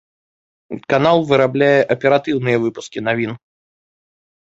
Канал 0.93 1.17
вырабляе 1.33 1.77
аператыўныя 1.99 2.57
выпускі 2.67 2.99
навін. 3.09 3.31